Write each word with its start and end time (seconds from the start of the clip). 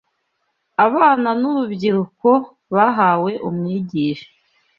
Abana 0.85 1.29
n’urubyiruko 1.41 2.29
bahawe 2.75 3.31
umwigisha 3.47 4.29